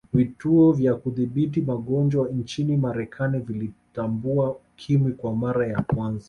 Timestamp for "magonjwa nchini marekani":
1.61-3.39